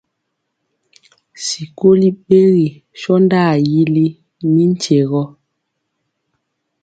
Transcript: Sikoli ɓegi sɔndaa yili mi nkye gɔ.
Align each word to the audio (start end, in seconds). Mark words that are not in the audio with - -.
Sikoli 1.45 2.07
ɓegi 2.27 2.67
sɔndaa 3.01 3.53
yili 3.71 4.05
mi 4.51 4.61
nkye 4.71 4.99
gɔ. 5.11 5.23